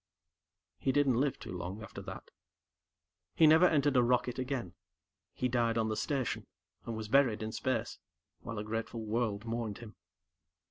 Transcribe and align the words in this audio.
_"He 0.83 0.91
didn't 0.91 1.19
live 1.21 1.37
too 1.37 1.51
long 1.51 1.83
after 1.83 2.01
that. 2.01 2.31
He 3.35 3.45
never 3.45 3.67
entered 3.67 3.95
a 3.95 4.01
rocket 4.01 4.39
again 4.39 4.73
he 5.31 5.47
died 5.47 5.77
on 5.77 5.89
the 5.89 5.95
Station, 5.95 6.47
and 6.87 6.97
was 6.97 7.07
buried 7.07 7.43
in 7.43 7.51
space, 7.51 7.99
while 8.39 8.57
a 8.57 8.63
grateful 8.63 9.05
world 9.05 9.45
mourned 9.45 9.77
him. 9.77 9.95